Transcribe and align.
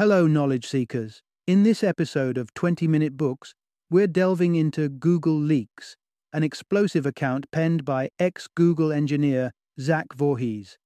Hello, 0.00 0.26
knowledge 0.26 0.66
seekers. 0.66 1.20
In 1.46 1.62
this 1.62 1.84
episode 1.84 2.38
of 2.38 2.54
20 2.54 2.88
Minute 2.88 3.18
Books, 3.18 3.54
we're 3.90 4.06
delving 4.06 4.54
into 4.54 4.88
Google 4.88 5.38
Leaks, 5.38 5.94
an 6.32 6.42
explosive 6.42 7.04
account 7.04 7.50
penned 7.50 7.84
by 7.84 8.08
ex 8.18 8.46
Google 8.46 8.92
engineer 8.92 9.52
Zach 9.78 10.06
Vorhies. 10.16 10.76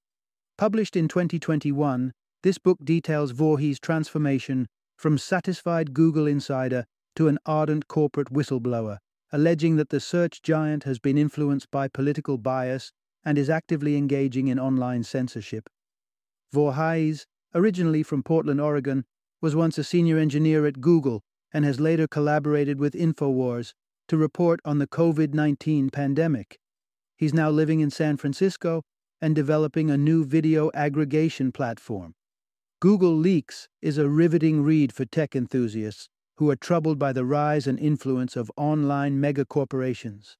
Published 0.58 0.96
in 0.96 1.06
2021, 1.06 2.10
this 2.42 2.58
book 2.58 2.78
details 2.82 3.32
Vorhies' 3.32 3.78
transformation 3.78 4.66
from 4.98 5.16
satisfied 5.16 5.94
Google 5.94 6.26
insider 6.26 6.84
to 7.14 7.28
an 7.28 7.38
ardent 7.46 7.86
corporate 7.86 8.32
whistleblower, 8.32 8.98
alleging 9.30 9.76
that 9.76 9.90
the 9.90 10.00
search 10.00 10.42
giant 10.42 10.82
has 10.82 10.98
been 10.98 11.16
influenced 11.16 11.70
by 11.70 11.86
political 11.86 12.36
bias 12.36 12.90
and 13.24 13.38
is 13.38 13.48
actively 13.48 13.96
engaging 13.96 14.48
in 14.48 14.58
online 14.58 15.04
censorship. 15.04 15.68
Vorhies 16.52 17.26
originally 17.54 18.02
from 18.02 18.22
Portland, 18.22 18.60
Oregon, 18.60 19.04
was 19.40 19.54
once 19.54 19.78
a 19.78 19.84
senior 19.84 20.18
engineer 20.18 20.66
at 20.66 20.80
Google 20.80 21.22
and 21.52 21.64
has 21.64 21.80
later 21.80 22.06
collaborated 22.08 22.78
with 22.78 22.94
InfoWars 22.94 23.72
to 24.08 24.16
report 24.16 24.60
on 24.64 24.78
the 24.78 24.86
COVID 24.86 25.34
19 25.34 25.90
pandemic. 25.90 26.58
He's 27.16 27.34
now 27.34 27.50
living 27.50 27.80
in 27.80 27.90
San 27.90 28.16
Francisco 28.16 28.82
and 29.20 29.34
developing 29.34 29.90
a 29.90 29.96
new 29.96 30.24
video 30.24 30.70
aggregation 30.74 31.52
platform. 31.52 32.14
Google 32.80 33.16
Leaks 33.16 33.68
is 33.80 33.96
a 33.96 34.08
riveting 34.08 34.62
read 34.62 34.92
for 34.92 35.04
tech 35.04 35.34
enthusiasts 35.34 36.08
who 36.36 36.50
are 36.50 36.56
troubled 36.56 36.98
by 36.98 37.12
the 37.12 37.24
rise 37.24 37.66
and 37.66 37.78
influence 37.78 38.36
of 38.36 38.50
online 38.56 39.20
megacorporations. 39.20 40.36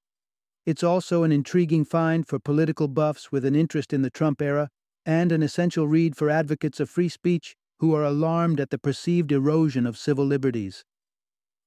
It's 0.67 0.83
also 0.83 1.23
an 1.23 1.33
intriguing 1.33 1.85
find 1.85 2.27
for 2.27 2.39
political 2.39 2.89
buffs 2.89 3.31
with 3.31 3.45
an 3.45 3.55
interest 3.55 3.93
in 3.93 4.03
the 4.03 4.11
Trump 4.11 4.43
era 4.43 4.69
and 5.07 5.33
an 5.33 5.43
essential 5.43 5.87
read 5.87 6.17
for 6.17 6.31
advocates 6.31 6.81
of 6.81 6.89
free 6.89 7.09
speech 7.09 7.57
who 7.79 7.95
are 7.95 8.05
alarmed 8.05 8.61
at 8.61 8.71
the 8.71 8.79
perceived 8.79 9.33
erosion 9.33 9.87
of 9.87 9.99
civil 9.99 10.25
liberties. 10.25 10.85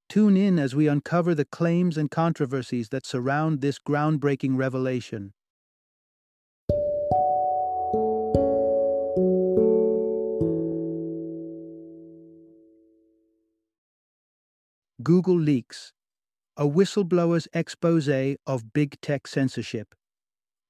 Tune 0.10 0.38
in 0.38 0.58
as 0.58 0.74
we 0.74 0.88
uncover 0.88 1.36
the 1.36 1.46
claims 1.46 1.98
and 1.98 2.10
controversies 2.10 2.90
that 2.90 3.06
surround 3.06 3.62
this 3.62 3.78
groundbreaking 3.78 4.58
revelation. 4.58 5.34
Google 15.04 15.40
Leaks 15.40 15.94
A 16.58 16.66
Whistleblower's 16.66 17.48
Expose 17.54 18.38
of 18.48 18.74
Big 18.74 19.00
Tech 19.02 19.28
Censorship. 19.28 19.94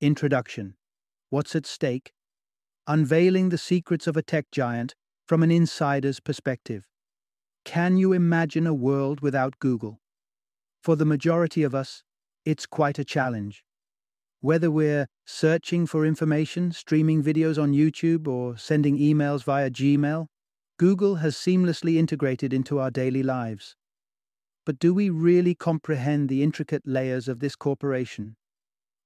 Introduction 0.01 0.75
What's 1.29 1.55
at 1.55 1.65
stake? 1.65 2.11
Unveiling 2.87 3.49
the 3.49 3.57
secrets 3.57 4.07
of 4.07 4.17
a 4.17 4.23
tech 4.23 4.45
giant 4.51 4.95
from 5.25 5.43
an 5.43 5.51
insider's 5.51 6.19
perspective. 6.19 6.87
Can 7.65 7.97
you 7.97 8.13
imagine 8.13 8.65
a 8.65 8.73
world 8.73 9.19
without 9.19 9.59
Google? 9.59 9.99
For 10.81 10.95
the 10.95 11.05
majority 11.05 11.63
of 11.63 11.75
us, 11.75 12.03
it's 12.45 12.65
quite 12.65 12.97
a 12.97 13.03
challenge. 13.03 13.65
Whether 14.39 14.71
we're 14.71 15.07
searching 15.25 15.85
for 15.85 16.05
information, 16.05 16.71
streaming 16.71 17.21
videos 17.21 17.61
on 17.61 17.73
YouTube, 17.73 18.27
or 18.27 18.55
sending 18.55 18.97
emails 18.97 19.43
via 19.43 19.69
Gmail, 19.69 20.27
Google 20.77 21.15
has 21.15 21.35
seamlessly 21.35 21.97
integrated 21.97 22.53
into 22.53 22.79
our 22.79 22.91
daily 22.91 23.23
lives. 23.23 23.75
But 24.65 24.79
do 24.79 24.93
we 24.93 25.09
really 25.09 25.55
comprehend 25.55 26.29
the 26.29 26.43
intricate 26.43 26.83
layers 26.85 27.27
of 27.27 27.39
this 27.39 27.55
corporation? 27.55 28.37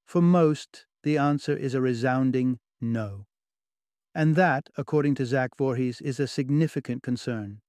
For 0.06 0.22
most, 0.22 0.86
the 1.02 1.18
answer 1.18 1.56
is 1.56 1.74
a 1.74 1.82
resounding 1.82 2.60
no. 2.80 3.26
And 4.14 4.36
that, 4.36 4.70
according 4.78 5.16
to 5.16 5.26
Zach 5.26 5.52
Vorhies, 5.58 6.02
is 6.02 6.20
a 6.20 6.28
significant 6.28 7.02
concern. 7.02 7.62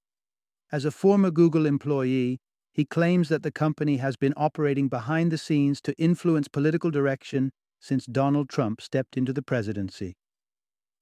As 0.72 0.84
a 0.84 0.90
former 0.90 1.30
Google 1.30 1.66
employee, 1.66 2.40
he 2.72 2.84
claims 2.84 3.28
that 3.28 3.42
the 3.42 3.52
company 3.52 3.98
has 3.98 4.16
been 4.16 4.32
operating 4.36 4.88
behind 4.88 5.30
the 5.30 5.38
scenes 5.38 5.80
to 5.82 5.96
influence 5.98 6.48
political 6.48 6.90
direction 6.90 7.52
since 7.80 8.06
Donald 8.06 8.48
Trump 8.48 8.80
stepped 8.80 9.16
into 9.16 9.32
the 9.32 9.42
presidency. 9.42 10.16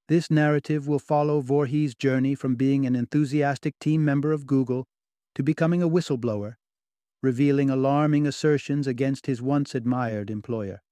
This 0.09 0.31
narrative 0.31 0.89
will 0.89 0.99
follow 0.99 1.41
Vorhies' 1.41 1.97
journey 1.97 2.35
from 2.35 2.57
being 2.57 2.85
an 2.85 2.97
enthusiastic 2.97 3.79
team 3.79 4.05
member 4.05 4.33
of 4.33 4.47
Google 4.47 4.89
to 5.37 5.45
becoming 5.45 5.83
a 5.83 5.89
whistleblower, 5.89 6.55
revealing 7.23 7.71
alarming 7.71 8.27
assertions 8.27 8.89
against 8.89 9.27
his 9.27 9.41
once 9.41 9.75
admired 9.75 10.29
employer. 10.29 10.83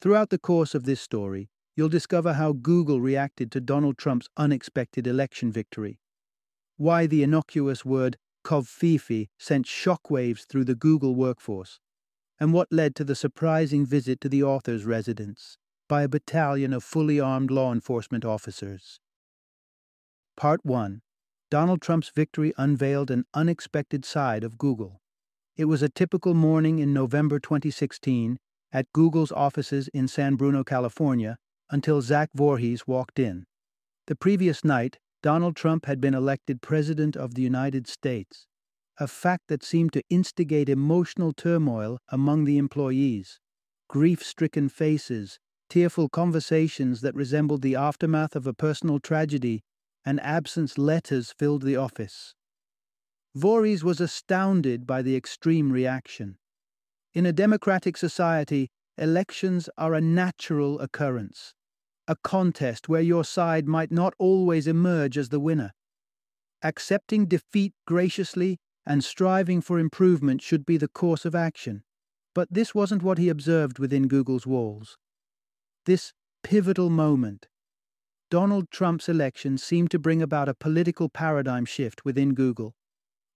Throughout 0.00 0.30
the 0.30 0.38
course 0.38 0.74
of 0.74 0.84
this 0.84 1.00
story, 1.00 1.50
you'll 1.76 1.88
discover 1.88 2.34
how 2.34 2.52
Google 2.52 3.00
reacted 3.00 3.50
to 3.52 3.60
Donald 3.60 3.98
Trump's 3.98 4.28
unexpected 4.36 5.06
election 5.06 5.50
victory, 5.52 6.00
why 6.76 7.06
the 7.06 7.22
innocuous 7.22 7.84
word 7.84 8.16
covfefe 8.44 9.28
sent 9.38 9.66
shockwaves 9.66 10.46
through 10.46 10.64
the 10.64 10.74
Google 10.74 11.14
workforce, 11.14 11.78
and 12.38 12.52
what 12.52 12.72
led 12.72 12.94
to 12.96 13.04
the 13.04 13.14
surprising 13.14 13.84
visit 13.84 14.20
to 14.20 14.28
the 14.28 14.42
author's 14.42 14.84
residence 14.84 15.58
by 15.88 16.02
a 16.02 16.08
battalion 16.08 16.72
of 16.72 16.84
fully 16.84 17.20
armed 17.20 17.50
law 17.50 17.72
enforcement 17.72 18.24
officers. 18.24 19.00
Part 20.36 20.64
1 20.64 21.02
Donald 21.50 21.82
Trump's 21.82 22.12
victory 22.14 22.52
unveiled 22.56 23.10
an 23.10 23.24
unexpected 23.34 24.04
side 24.04 24.44
of 24.44 24.56
Google. 24.56 25.00
It 25.56 25.64
was 25.64 25.82
a 25.82 25.88
typical 25.88 26.32
morning 26.32 26.78
in 26.78 26.94
November 26.94 27.40
2016 27.40 28.38
at 28.72 28.92
Google's 28.92 29.32
offices 29.32 29.88
in 29.88 30.06
San 30.06 30.36
Bruno, 30.36 30.62
California, 30.62 31.36
until 31.70 32.02
Zach 32.02 32.30
Vorhies 32.36 32.86
walked 32.86 33.18
in. 33.18 33.46
The 34.06 34.16
previous 34.16 34.64
night, 34.64 34.98
Donald 35.22 35.54
Trump 35.54 35.86
had 35.86 36.00
been 36.00 36.14
elected 36.14 36.62
President 36.62 37.16
of 37.16 37.34
the 37.34 37.42
United 37.42 37.86
States, 37.86 38.46
a 38.98 39.06
fact 39.06 39.44
that 39.48 39.62
seemed 39.62 39.92
to 39.92 40.02
instigate 40.10 40.68
emotional 40.68 41.32
turmoil 41.32 41.98
among 42.08 42.44
the 42.44 42.58
employees. 42.58 43.38
Grief 43.88 44.22
stricken 44.22 44.68
faces, 44.68 45.38
tearful 45.68 46.08
conversations 46.08 47.02
that 47.02 47.14
resembled 47.14 47.62
the 47.62 47.76
aftermath 47.76 48.34
of 48.34 48.46
a 48.46 48.54
personal 48.54 48.98
tragedy, 48.98 49.62
and 50.04 50.20
absence 50.20 50.78
letters 50.78 51.32
filled 51.38 51.62
the 51.62 51.76
office. 51.76 52.34
Vorhies 53.36 53.84
was 53.84 54.00
astounded 54.00 54.86
by 54.86 55.02
the 55.02 55.14
extreme 55.14 55.70
reaction. 55.70 56.36
In 57.14 57.26
a 57.26 57.32
democratic 57.32 57.96
society, 57.96 58.70
elections 58.98 59.68
are 59.78 59.94
a 59.94 60.00
natural 60.00 60.80
occurrence 60.80 61.54
a 62.10 62.16
contest 62.24 62.88
where 62.88 63.00
your 63.00 63.22
side 63.22 63.68
might 63.68 63.92
not 63.92 64.14
always 64.18 64.66
emerge 64.66 65.16
as 65.16 65.28
the 65.28 65.38
winner. 65.38 65.70
Accepting 66.60 67.26
defeat 67.26 67.72
graciously 67.86 68.58
and 68.84 69.04
striving 69.04 69.60
for 69.60 69.78
improvement 69.78 70.42
should 70.42 70.66
be 70.66 70.76
the 70.76 70.88
course 70.88 71.24
of 71.24 71.36
action, 71.36 71.84
but 72.34 72.48
this 72.50 72.74
wasn't 72.74 73.04
what 73.04 73.18
he 73.18 73.28
observed 73.28 73.78
within 73.78 74.08
Google's 74.08 74.44
walls. 74.44 74.98
This 75.86 76.12
pivotal 76.42 76.90
moment, 76.90 77.46
Donald 78.28 78.72
Trump's 78.72 79.08
election 79.08 79.56
seemed 79.56 79.92
to 79.92 79.98
bring 80.00 80.20
about 80.20 80.48
a 80.48 80.54
political 80.54 81.08
paradigm 81.08 81.64
shift 81.64 82.04
within 82.04 82.34
Google. 82.34 82.74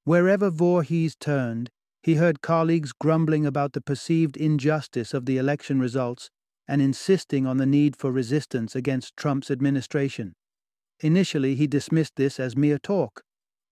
Wherever 0.03 0.51
Vorhies 0.51 1.17
turned, 1.17 1.71
he 2.03 2.17
heard 2.17 2.43
colleagues 2.43 2.93
grumbling 2.93 3.47
about 3.47 3.73
the 3.73 3.81
perceived 3.81 4.37
injustice 4.37 5.15
of 5.15 5.27
the 5.27 5.39
election 5.39 5.79
results 5.79 6.29
and 6.67 6.81
insisting 6.81 7.47
on 7.47 7.57
the 7.57 7.67
need 7.67 7.97
for 7.97 8.11
resistance 8.11 8.75
against 8.75 9.17
Trump's 9.17 9.51
administration. 9.51 10.35
Initially, 11.01 11.55
he 11.55 11.67
dismissed 11.67 12.17
this 12.17 12.41
as 12.41 12.57
mere 12.57 12.79
talk, 12.79 13.23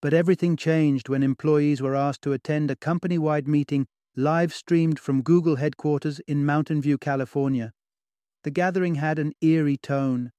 but 0.01 0.13
everything 0.13 0.57
changed 0.57 1.09
when 1.09 1.23
employees 1.23 1.81
were 1.81 1.95
asked 1.95 2.21
to 2.23 2.33
attend 2.33 2.69
a 2.69 2.75
company 2.75 3.17
wide 3.17 3.47
meeting 3.47 3.87
live 4.15 4.53
streamed 4.53 4.99
from 4.99 5.23
Google 5.23 5.55
headquarters 5.55 6.19
in 6.27 6.45
Mountain 6.45 6.81
View, 6.81 6.97
California. 6.97 7.71
The 8.43 8.51
gathering 8.51 8.95
had 8.95 9.17
an 9.17 9.33
eerie 9.41 9.77
tone. 9.77 10.31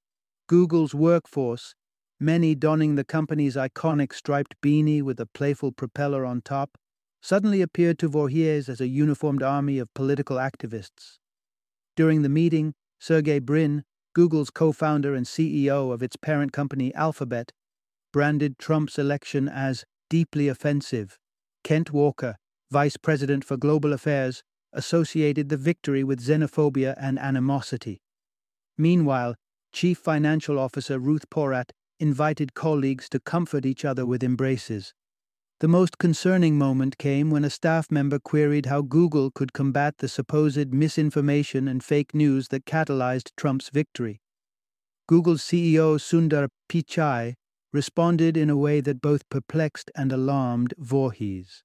Google's 0.47 0.95
workforce, 0.95 1.75
many 2.21 2.55
donning 2.55 2.95
the 2.95 3.05
company's 3.05 3.57
iconic 3.57 4.13
striped 4.13 4.55
beanie 4.63 5.03
with 5.03 5.19
a 5.19 5.27
playful 5.27 5.73
propeller 5.73 6.25
on 6.25 6.43
top, 6.43 6.77
suddenly 7.23 7.63
appeared 7.63 7.99
to 7.99 8.11
Vorhies 8.11 8.69
as 8.69 8.81
a 8.81 8.87
uniformed 8.87 9.43
army 9.43 9.79
of 9.79 9.93
political 9.95 10.37
activists. 10.37 11.19
During 11.97 12.23
the 12.23 12.29
meeting, 12.29 12.75
Sergey 12.99 13.39
Brin, 13.39 13.85
Google's 14.15 14.51
co 14.51 14.73
founder 14.73 15.15
and 15.15 15.27
CEO 15.27 15.93
of 15.93 16.03
its 16.03 16.17
parent 16.17 16.53
company 16.53 16.95
Alphabet, 16.95 17.53
branded 18.13 18.59
Trump's 18.59 18.99
election 18.99 19.49
as 19.49 19.85
deeply 20.11 20.49
offensive. 20.49 21.19
Kent 21.63 21.93
Walker, 21.93 22.37
vice 22.71 22.97
president 22.97 23.45
for 23.45 23.57
global 23.57 23.93
affairs, 23.93 24.43
associated 24.73 25.49
the 25.49 25.57
victory 25.57 26.03
with 26.03 26.21
xenophobia 26.21 26.95
and 26.99 27.19
animosity. 27.19 28.01
Meanwhile, 28.77 29.37
Chief 29.73 29.99
Financial 29.99 30.59
Officer 30.59 30.99
Ruth 30.99 31.29
Porat 31.31 31.71
invited 32.01 32.55
colleagues 32.55 33.09
to 33.09 33.21
comfort 33.21 33.65
each 33.65 33.85
other 33.85 34.05
with 34.05 34.23
embraces. 34.23 34.93
The 35.65 35.69
most 35.69 35.97
concerning 35.97 36.59
moment 36.59 36.99
came 36.99 37.31
when 37.31 37.43
a 37.43 37.49
staff 37.49 37.91
member 37.91 38.19
queried 38.19 38.67
how 38.67 38.83
Google 38.83 39.31
could 39.31 39.55
combat 39.55 39.97
the 39.97 40.09
supposed 40.09 40.75
misinformation 40.75 41.69
and 41.69 41.83
fake 41.83 42.13
news 42.13 42.49
that 42.49 42.67
catalyzed 42.67 43.31
Trump's 43.39 43.71
victory. 43.71 44.21
Google's 45.09 45.41
CEO 45.41 45.99
Sundar 45.99 46.49
Pichai 46.69 47.33
responded 47.73 48.37
in 48.37 48.51
a 48.51 48.59
way 48.59 48.83
that 48.83 49.01
both 49.01 49.27
perplexed 49.31 49.91
and 49.97 50.13
alarmed 50.13 50.75
Vorhies. 50.79 51.63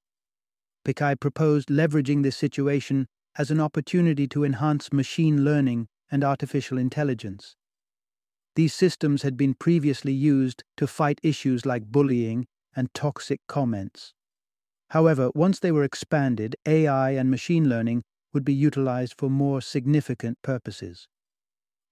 Pichai 0.86 1.20
proposed 1.20 1.68
leveraging 1.68 2.24
this 2.24 2.38
situation 2.38 3.06
as 3.38 3.52
an 3.52 3.60
opportunity 3.60 4.30
to 4.30 4.46
enhance 4.46 4.94
machine 4.94 5.44
learning 5.44 5.90
and 6.10 6.24
artificial 6.24 6.78
intelligence. 6.78 7.58
These 8.56 8.74
systems 8.74 9.24
had 9.24 9.36
been 9.36 9.56
previously 9.56 10.14
used 10.14 10.64
to 10.78 10.88
fight 10.88 11.20
issues 11.22 11.66
like 11.66 11.84
bullying 11.84 12.48
and 12.76 12.94
toxic 12.94 13.40
comments. 13.48 14.14
However, 14.90 15.30
once 15.36 15.60
they 15.60 15.72
were 15.72 15.84
expanded, 15.84 16.56
AI 16.66 17.12
and 17.12 17.30
machine 17.30 17.70
learning 17.70 18.04
would 18.34 18.44
be 18.44 18.54
utilized 18.54 19.16
for 19.18 19.30
more 19.30 19.62
significant 19.62 20.38
purposes. 20.42 21.08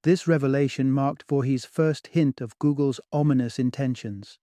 This 0.03 0.27
revelation 0.27 0.91
marked 0.91 1.27
Vorhies' 1.27 1.65
first 1.65 2.07
hint 2.07 2.41
of 2.41 2.57
Google's 2.59 2.99
ominous 3.11 3.59
intentions. 3.59 4.39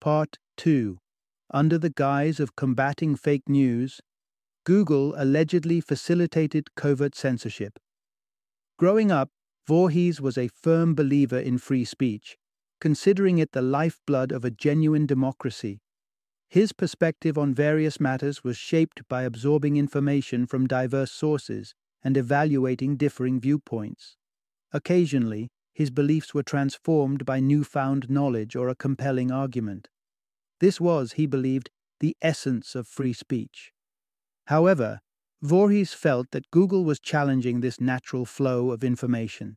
Part 0.00 0.38
2 0.56 0.98
Under 1.52 1.78
the 1.78 1.90
guise 1.90 2.40
of 2.40 2.56
combating 2.56 3.16
fake 3.16 3.48
news, 3.48 4.00
Google 4.64 5.14
allegedly 5.16 5.80
facilitated 5.80 6.74
covert 6.74 7.14
censorship. 7.14 7.78
Growing 8.78 9.12
up, 9.12 9.30
Vorhies 9.68 10.20
was 10.20 10.36
a 10.36 10.48
firm 10.48 10.94
believer 10.94 11.38
in 11.38 11.58
free 11.58 11.84
speech, 11.84 12.36
considering 12.84 13.38
it 13.38 13.52
the 13.52 13.62
lifeblood 13.62 14.30
of 14.30 14.44
a 14.44 14.50
genuine 14.50 15.06
democracy. 15.06 15.80
His 16.50 16.74
perspective 16.74 17.38
on 17.38 17.54
various 17.54 17.98
matters 17.98 18.44
was 18.44 18.58
shaped 18.58 19.08
by 19.08 19.22
absorbing 19.22 19.78
information 19.78 20.44
from 20.44 20.66
diverse 20.66 21.10
sources 21.10 21.74
and 22.02 22.14
evaluating 22.14 22.98
differing 22.98 23.40
viewpoints. 23.40 24.18
Occasionally, 24.70 25.48
his 25.72 25.88
beliefs 25.88 26.34
were 26.34 26.42
transformed 26.42 27.24
by 27.24 27.40
newfound 27.40 28.10
knowledge 28.10 28.54
or 28.54 28.68
a 28.68 28.74
compelling 28.74 29.30
argument. 29.30 29.88
This 30.60 30.78
was, 30.78 31.12
he 31.12 31.24
believed, 31.24 31.70
the 32.00 32.14
essence 32.20 32.74
of 32.74 32.86
free 32.86 33.14
speech. 33.14 33.72
However, 34.48 35.00
Vorhies 35.42 35.94
felt 35.94 36.32
that 36.32 36.50
Google 36.50 36.84
was 36.84 37.00
challenging 37.00 37.60
this 37.60 37.80
natural 37.80 38.26
flow 38.26 38.72
of 38.72 38.84
information. 38.84 39.56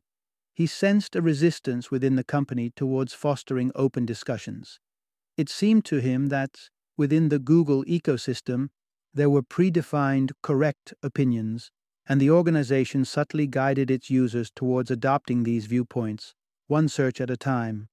He 0.58 0.66
sensed 0.66 1.14
a 1.14 1.22
resistance 1.22 1.92
within 1.92 2.16
the 2.16 2.24
company 2.24 2.70
towards 2.74 3.14
fostering 3.14 3.70
open 3.76 4.04
discussions. 4.04 4.80
It 5.36 5.48
seemed 5.48 5.84
to 5.84 6.00
him 6.00 6.30
that, 6.30 6.70
within 6.96 7.28
the 7.28 7.38
Google 7.38 7.84
ecosystem, 7.84 8.70
there 9.14 9.30
were 9.30 9.44
predefined, 9.44 10.32
correct 10.42 10.94
opinions, 11.00 11.70
and 12.08 12.20
the 12.20 12.32
organization 12.32 13.04
subtly 13.04 13.46
guided 13.46 13.88
its 13.88 14.10
users 14.10 14.50
towards 14.50 14.90
adopting 14.90 15.44
these 15.44 15.66
viewpoints, 15.66 16.34
one 16.66 16.88
search 16.88 17.20
at 17.20 17.30
a 17.30 17.36
time. 17.36 17.88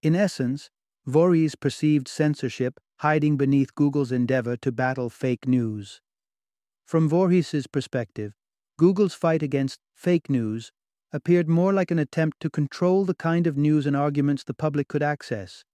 In 0.00 0.14
essence, 0.14 0.70
Vorhies 1.04 1.58
perceived 1.58 2.06
censorship 2.06 2.78
hiding 2.98 3.36
beneath 3.36 3.74
Google's 3.74 4.12
endeavor 4.12 4.56
to 4.58 4.70
battle 4.70 5.10
fake 5.10 5.48
news. 5.48 6.00
From 6.84 7.10
Vorhies's 7.10 7.66
perspective, 7.66 8.34
Google's 8.76 9.14
fight 9.14 9.42
against 9.42 9.80
fake 9.96 10.30
news 10.30 10.70
appeared 11.12 11.48
more 11.48 11.72
like 11.72 11.90
an 11.90 11.98
attempt 11.98 12.40
to 12.40 12.50
control 12.50 13.04
the 13.04 13.14
kind 13.14 13.46
of 13.46 13.56
news 13.56 13.86
and 13.86 13.96
arguments 13.96 14.44
the 14.44 14.54
public 14.54 14.88
could 14.88 15.02
access. 15.02 15.64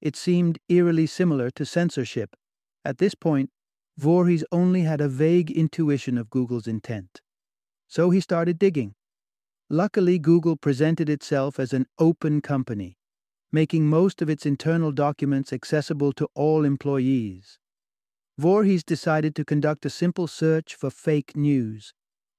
It 0.00 0.16
seemed 0.16 0.58
eerily 0.68 1.06
similar 1.06 1.50
to 1.52 1.64
censorship. 1.64 2.36
At 2.84 2.98
this 2.98 3.14
point, 3.14 3.50
Vorhies 3.98 4.44
only 4.52 4.82
had 4.82 5.00
a 5.00 5.08
vague 5.08 5.50
intuition 5.50 6.18
of 6.18 6.28
Google's 6.28 6.66
intent. 6.66 7.22
So 7.88 8.10
he 8.10 8.20
started 8.20 8.58
digging. 8.58 8.94
Luckily, 9.70 10.18
Google 10.18 10.56
presented 10.56 11.08
itself 11.08 11.58
as 11.58 11.72
an 11.72 11.86
open 11.98 12.40
company, 12.40 12.98
making 13.50 13.86
most 13.86 14.20
of 14.20 14.28
its 14.28 14.44
internal 14.44 14.92
documents 14.92 15.52
accessible 15.52 16.12
to 16.12 16.28
all 16.34 16.64
employees. 16.64 17.58
Vorhies 18.38 18.84
decided 18.84 19.34
to 19.34 19.44
conduct 19.44 19.86
a 19.86 19.90
simple 19.90 20.26
search 20.26 20.74
for 20.74 20.90
fake 20.90 21.34
news, 21.34 21.94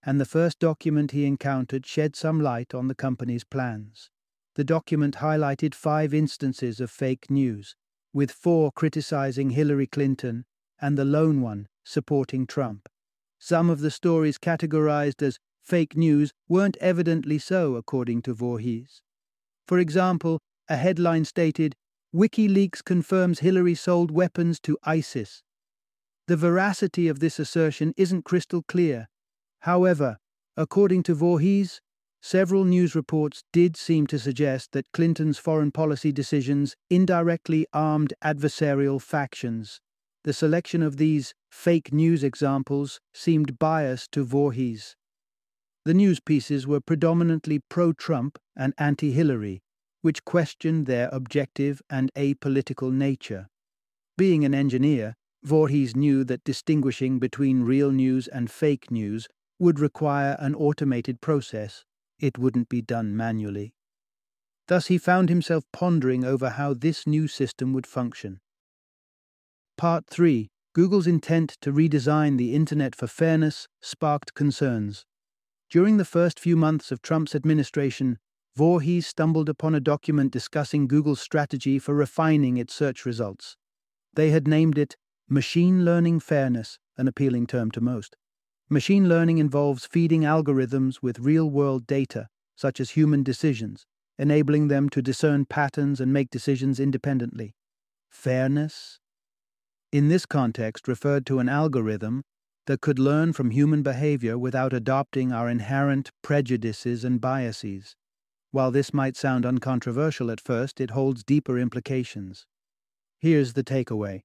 and 0.08 0.22
the 0.22 0.26
first 0.26 0.58
document 0.58 1.12
he 1.12 1.26
encountered 1.26 1.86
shed 1.86 2.16
some 2.16 2.40
light 2.40 2.74
on 2.74 2.88
the 2.88 2.96
company's 2.96 3.44
plans. 3.44 4.10
The 4.56 4.64
document 4.64 5.18
highlighted 5.18 5.76
five 5.76 6.14
instances 6.14 6.80
of 6.80 6.90
fake 6.90 7.30
news, 7.30 7.76
with 8.14 8.32
four 8.32 8.72
criticizing 8.72 9.50
Hillary 9.50 9.86
Clinton 9.86 10.46
and 10.82 10.98
the 10.98 11.04
lone 11.04 11.42
one 11.42 11.68
supporting 11.84 12.48
Trump. 12.48 12.88
Some 13.38 13.70
of 13.70 13.82
the 13.82 13.92
stories 13.92 14.38
categorized 14.38 15.22
as 15.22 15.40
fake 15.62 15.98
news 15.98 16.32
weren't 16.48 16.78
evidently 16.78 17.38
so, 17.38 17.76
according 17.76 18.22
to 18.22 18.34
Vorhies. 18.34 19.02
For 19.68 19.78
example, 19.78 20.40
a 20.70 20.78
headline 20.78 21.26
stated, 21.26 21.76
WikiLeaks 22.16 22.82
confirms 22.82 23.40
Hillary 23.40 23.76
sold 23.76 24.12
weapons 24.12 24.60
to 24.62 24.78
ISIS, 24.84 25.44
the 26.28 26.36
veracity 26.36 27.08
of 27.08 27.20
this 27.20 27.40
assertion 27.40 27.94
isn't 27.96 28.26
crystal 28.26 28.62
clear. 28.62 29.08
However, 29.68 30.18
according 30.56 31.04
to 31.04 31.14
Vorhies, 31.14 31.82
several 32.22 32.64
news 32.64 32.96
reports 32.96 33.44
did 33.52 33.76
seem 33.76 34.08
to 34.08 34.18
suggest 34.18 34.72
that 34.72 34.90
Clinton's 34.94 35.38
foreign 35.38 35.74
policy 35.74 36.14
decisions 36.14 36.78
indirectly 36.90 37.68
armed 37.74 38.14
adversarial 38.24 39.02
factions. 39.02 39.82
The 40.24 40.32
selection 40.32 40.82
of 40.82 40.96
these 40.96 41.34
fake 41.52 41.92
news 41.92 42.24
examples 42.24 43.02
seemed 43.14 43.60
biased 43.60 44.14
to 44.14 44.26
Vorhies. 44.26 44.96
The 45.84 45.94
news 45.94 46.22
pieces 46.22 46.66
were 46.66 46.80
predominantly 46.80 47.60
pro 47.68 47.92
Trump 47.92 48.40
and 48.56 48.74
anti 48.78 49.12
Hillary, 49.12 49.64
which 50.02 50.24
questioned 50.24 50.86
their 50.86 51.10
objective 51.12 51.82
and 51.90 52.10
apolitical 52.16 52.94
nature. 52.94 53.50
Being 54.18 54.46
an 54.46 54.54
engineer, 54.54 55.16
Vorhies 55.46 55.94
knew 55.94 56.24
that 56.24 56.46
distinguishing 56.46 57.20
between 57.20 57.64
real 57.64 57.92
news 57.92 58.30
and 58.30 58.50
fake 58.50 58.90
news 58.90 59.28
would 59.60 59.80
require 59.80 60.36
an 60.40 60.56
automated 60.56 61.22
process. 61.22 61.86
It 62.20 62.38
wouldn't 62.38 62.70
be 62.70 62.82
done 62.82 63.16
manually. 63.16 63.74
Thus, 64.68 64.88
he 64.88 64.98
found 64.98 65.30
himself 65.30 65.64
pondering 65.72 66.26
over 66.26 66.52
how 66.52 66.74
this 66.74 67.08
new 67.08 67.28
system 67.28 67.74
would 67.74 67.88
function. 67.88 68.40
Part 69.78 70.08
3 70.08 70.50
Google's 70.74 71.08
intent 71.08 71.58
to 71.62 71.72
redesign 71.72 72.38
the 72.38 72.54
Internet 72.54 72.96
for 72.96 73.08
fairness 73.08 73.68
sparked 73.82 74.36
concerns. 74.36 75.06
During 75.70 75.98
the 75.98 76.06
first 76.06 76.40
few 76.40 76.56
months 76.56 76.92
of 76.92 77.02
Trump's 77.02 77.34
administration, 77.34 78.20
Vorhies 78.58 79.06
stumbled 79.06 79.50
upon 79.50 79.76
a 79.76 79.80
document 79.80 80.32
discussing 80.32 80.88
Google's 80.88 81.20
strategy 81.20 81.80
for 81.80 81.94
refining 81.94 82.58
its 82.58 82.74
search 82.74 83.06
results. 83.06 83.58
They 84.14 84.30
had 84.32 84.48
named 84.48 84.78
it 84.78 84.98
Machine 85.30 85.84
learning 85.84 86.22
fairness, 86.22 86.80
an 86.98 87.08
appealing 87.08 87.48
term 87.48 87.70
to 87.72 87.82
most. 87.82 88.16
Machine 88.70 89.08
learning 89.08 89.38
involves 89.38 89.86
feeding 89.86 90.22
algorithms 90.22 91.02
with 91.02 91.20
real 91.20 91.50
world 91.50 91.88
data, 91.88 92.28
such 92.56 92.82
as 92.82 92.92
human 92.92 93.24
decisions, 93.24 93.86
enabling 94.18 94.68
them 94.68 94.90
to 94.90 95.02
discern 95.02 95.46
patterns 95.46 96.02
and 96.02 96.12
make 96.12 96.30
decisions 96.30 96.78
independently. 96.78 97.56
Fairness? 98.10 99.00
In 99.94 100.10
this 100.10 100.26
context, 100.26 100.88
referred 100.88 101.26
to 101.28 101.40
an 101.40 101.48
algorithm 101.48 102.24
that 102.66 102.82
could 102.82 103.00
learn 103.00 103.32
from 103.32 103.52
human 103.52 103.84
behavior 103.84 104.38
without 104.38 104.74
adopting 104.74 105.32
our 105.32 105.50
inherent 105.50 106.12
prejudices 106.22 107.06
and 107.06 107.22
biases. 107.22 107.96
While 108.52 108.72
this 108.72 108.94
might 108.94 109.16
sound 109.16 109.46
uncontroversial 109.46 110.30
at 110.30 110.42
first, 110.42 110.82
it 110.82 110.92
holds 110.92 111.24
deeper 111.24 111.58
implications. 111.58 112.46
Here's 113.18 113.54
the 113.54 113.64
takeaway 113.64 114.24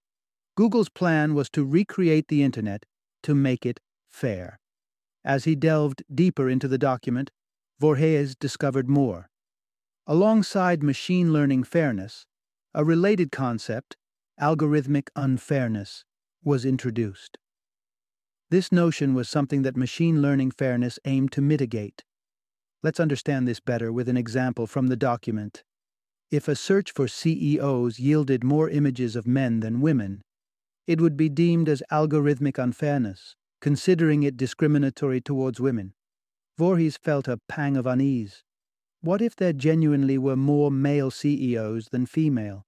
Google's 0.56 0.88
plan 0.88 1.34
was 1.34 1.48
to 1.50 1.64
recreate 1.64 2.26
the 2.26 2.42
Internet 2.42 2.86
to 3.22 3.36
make 3.36 3.64
it 3.64 3.78
fair. 4.12 4.58
As 5.24 5.44
he 5.44 5.54
delved 5.54 6.02
deeper 6.12 6.48
into 6.48 6.68
the 6.68 6.78
document, 6.78 7.30
Vorhies 7.80 8.36
discovered 8.38 8.88
more. 8.88 9.28
Alongside 10.06 10.82
machine 10.82 11.32
learning 11.32 11.64
fairness, 11.64 12.26
a 12.74 12.84
related 12.84 13.30
concept, 13.32 13.96
algorithmic 14.40 15.08
unfairness, 15.14 16.04
was 16.44 16.64
introduced. 16.64 17.38
This 18.50 18.70
notion 18.70 19.14
was 19.14 19.28
something 19.28 19.62
that 19.62 19.76
machine 19.76 20.20
learning 20.20 20.50
fairness 20.50 20.98
aimed 21.04 21.32
to 21.32 21.40
mitigate. 21.40 22.04
Let's 22.82 23.00
understand 23.00 23.46
this 23.46 23.60
better 23.60 23.92
with 23.92 24.08
an 24.08 24.16
example 24.16 24.66
from 24.66 24.88
the 24.88 24.96
document. 24.96 25.62
If 26.30 26.48
a 26.48 26.56
search 26.56 26.92
for 26.92 27.06
CEOs 27.06 27.98
yielded 27.98 28.42
more 28.42 28.68
images 28.68 29.16
of 29.16 29.26
men 29.26 29.60
than 29.60 29.80
women, 29.80 30.22
it 30.86 31.00
would 31.00 31.16
be 31.16 31.28
deemed 31.28 31.68
as 31.68 31.82
algorithmic 31.92 32.58
unfairness, 32.58 33.36
considering 33.62 34.24
it 34.24 34.36
discriminatory 34.36 35.20
towards 35.20 35.60
women. 35.60 35.94
Vorhies 36.58 36.98
felt 36.98 37.28
a 37.28 37.38
pang 37.48 37.76
of 37.76 37.86
unease. 37.86 38.42
What 39.00 39.22
if 39.22 39.36
there 39.36 39.52
genuinely 39.52 40.18
were 40.18 40.36
more 40.36 40.70
male 40.70 41.12
CEOs 41.12 41.88
than 41.90 42.04
female? 42.06 42.66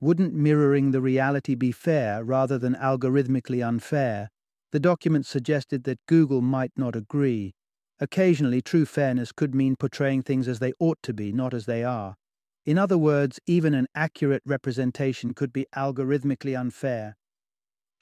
Wouldn't 0.00 0.34
mirroring 0.34 0.90
the 0.90 1.02
reality 1.02 1.54
be 1.54 1.72
fair 1.72 2.24
rather 2.24 2.58
than 2.58 2.74
algorithmically 2.74 3.66
unfair? 3.66 4.30
The 4.72 4.80
document 4.80 5.26
suggested 5.26 5.84
that 5.84 6.04
Google 6.06 6.40
might 6.40 6.72
not 6.74 6.96
agree. 6.96 7.52
Occasionally, 8.00 8.62
true 8.62 8.86
fairness 8.86 9.30
could 9.30 9.54
mean 9.54 9.76
portraying 9.76 10.22
things 10.22 10.48
as 10.48 10.58
they 10.58 10.72
ought 10.80 10.98
to 11.02 11.12
be, 11.12 11.32
not 11.32 11.52
as 11.52 11.66
they 11.66 11.84
are. 11.84 12.16
In 12.64 12.78
other 12.78 12.96
words, 12.96 13.40
even 13.46 13.74
an 13.74 13.88
accurate 13.94 14.42
representation 14.46 15.34
could 15.34 15.52
be 15.52 15.66
algorithmically 15.76 16.58
unfair. 16.58 17.16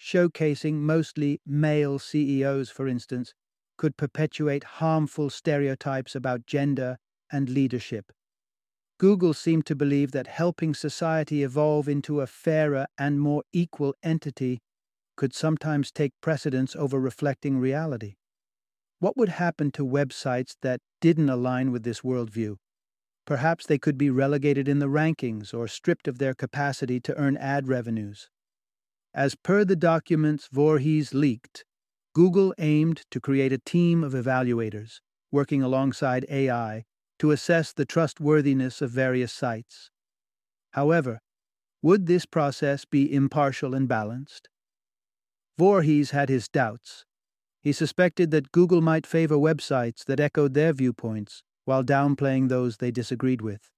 Showcasing 0.03 0.81
mostly 0.81 1.41
male 1.47 1.97
CEOs, 2.01 2.71
for 2.71 2.89
instance, 2.89 3.35
could 3.77 3.97
perpetuate 3.97 4.65
harmful 4.65 5.31
stereotypes 5.31 6.17
about 6.17 6.45
gender 6.45 6.99
and 7.31 7.49
leadership. 7.49 8.11
Google 8.99 9.33
seemed 9.33 9.65
to 9.67 9.77
believe 9.77 10.11
that 10.11 10.27
helping 10.27 10.75
society 10.75 11.45
evolve 11.45 11.89
into 11.89 12.21
a 12.21 12.27
fairer 12.27 12.87
and 12.99 13.21
more 13.21 13.45
equal 13.53 13.95
entity 14.03 14.61
could 15.17 15.33
sometimes 15.33 15.93
take 15.93 16.13
precedence 16.21 16.75
over 16.75 16.99
reflecting 16.99 17.59
reality. 17.59 18.17
What 18.99 19.17
would 19.17 19.29
happen 19.29 19.71
to 19.73 19.87
websites 19.87 20.57
that 20.63 20.81
didn't 21.01 21.31
align 21.31 21.71
with 21.71 21.85
this 21.85 22.01
worldview? 22.01 22.57
Perhaps 23.25 23.67
they 23.67 23.79
could 23.79 23.99
be 23.99 24.11
relegated 24.11 24.67
in 24.67 24.81
the 24.81 24.89
rankings 24.89 25.55
or 25.55 25.69
stripped 25.69 26.09
of 26.09 26.19
their 26.19 26.35
capacity 26.35 26.99
to 26.99 27.17
earn 27.17 27.37
ad 27.37 27.69
revenues. 27.69 28.29
As 29.15 29.35
per 29.35 29.65
the 29.65 29.77
documents 29.77 30.49
Vorhies 30.49 31.13
leaked, 31.13 31.65
Google 32.15 32.55
aimed 32.59 33.03
to 33.11 33.21
create 33.21 33.53
a 33.53 33.59
team 33.59 34.03
of 34.03 34.13
evaluators, 34.13 35.01
working 35.31 35.63
alongside 35.63 36.27
AI, 36.31 36.85
to 37.19 37.31
assess 37.31 37.73
the 37.73 37.85
trustworthiness 37.85 38.81
of 38.81 38.91
various 38.91 39.33
sites. 39.33 39.91
However, 40.73 41.21
would 41.83 42.07
this 42.07 42.27
process 42.27 42.85
be 42.85 43.13
impartial 43.13 43.75
and 43.75 43.87
balanced? 43.89 44.49
Vorhies 45.59 46.11
had 46.11 46.29
his 46.29 46.49
doubts. 46.49 47.05
He 47.63 47.73
suspected 47.73 48.31
that 48.31 48.53
Google 48.53 48.81
might 48.81 49.07
favor 49.07 49.37
websites 49.37 50.05
that 50.07 50.21
echoed 50.21 50.55
their 50.55 50.73
viewpoints 50.73 51.43
while 51.65 51.85
downplaying 51.85 52.49
those 52.49 52.79
they 52.79 52.91
disagreed 52.91 53.43
with. 53.43 53.71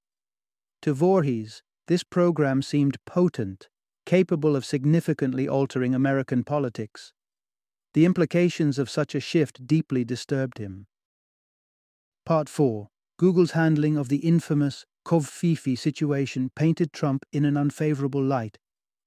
To 0.82 0.94
Vorhies, 0.94 1.62
this 1.86 2.04
program 2.04 2.62
seemed 2.62 2.96
potent, 3.04 3.68
capable 4.04 4.56
of 4.56 4.64
significantly 4.64 5.48
altering 5.48 5.94
American 5.94 6.44
politics. 6.44 7.12
The 7.94 8.04
implications 8.04 8.78
of 8.78 8.90
such 8.90 9.14
a 9.14 9.20
shift 9.20 9.66
deeply 9.66 10.04
disturbed 10.04 10.58
him. 10.58 10.86
Part 12.26 12.48
4 12.48 12.88
Google's 13.18 13.52
handling 13.52 13.96
of 13.96 14.08
the 14.08 14.18
infamous 14.18 14.84
Covfefe 15.06 15.78
situation 15.78 16.50
painted 16.56 16.92
Trump 16.92 17.24
in 17.32 17.44
an 17.44 17.56
unfavorable 17.56 18.22
light. 18.22 18.58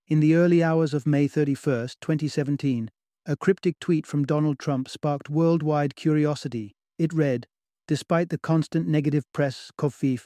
In 0.07 0.21
the 0.21 0.35
early 0.35 0.63
hours 0.63 0.93
of 0.93 1.05
May 1.05 1.27
31, 1.27 1.89
2017, 1.99 2.89
a 3.25 3.35
cryptic 3.35 3.79
tweet 3.79 4.05
from 4.05 4.23
Donald 4.23 4.57
Trump 4.57 4.87
sparked 4.87 5.29
worldwide 5.29 5.95
curiosity. 5.95 6.75
It 6.97 7.13
read, 7.13 7.47
Despite 7.87 8.29
the 8.29 8.37
constant 8.37 8.87
negative 8.87 9.23
press, 9.33 9.71
Covfefe, 9.77 10.25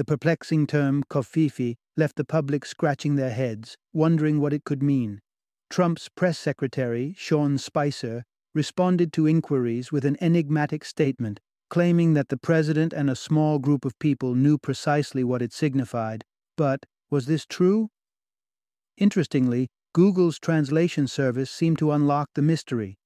the 0.00 0.04
perplexing 0.06 0.66
term 0.66 1.04
Covfefe 1.10 1.76
left 1.94 2.16
the 2.16 2.24
public 2.24 2.64
scratching 2.64 3.16
their 3.16 3.34
heads, 3.34 3.76
wondering 3.92 4.40
what 4.40 4.54
it 4.54 4.64
could 4.64 4.82
mean. 4.82 5.20
Trump's 5.68 6.08
press 6.08 6.38
secretary, 6.38 7.14
Sean 7.18 7.58
Spicer, 7.58 8.24
responded 8.54 9.12
to 9.12 9.26
inquiries 9.26 9.92
with 9.92 10.06
an 10.06 10.16
enigmatic 10.18 10.86
statement, 10.86 11.38
claiming 11.68 12.14
that 12.14 12.30
the 12.30 12.38
president 12.38 12.94
and 12.94 13.10
a 13.10 13.14
small 13.14 13.58
group 13.58 13.84
of 13.84 13.98
people 13.98 14.34
knew 14.34 14.56
precisely 14.56 15.22
what 15.22 15.42
it 15.42 15.52
signified. 15.52 16.24
But 16.56 16.86
was 17.10 17.26
this 17.26 17.44
true? 17.44 17.90
Interestingly, 18.96 19.68
Google's 19.92 20.38
translation 20.38 21.08
service 21.08 21.50
seemed 21.50 21.78
to 21.78 21.92
unlock 21.92 22.30
the 22.34 22.40
mystery. 22.40 22.96